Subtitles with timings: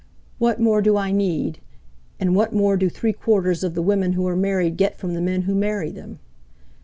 [0.39, 1.59] "What more do I need?
[2.19, 5.21] and what more do three quarters of the women who are married get from the
[5.21, 6.17] men who marry them?"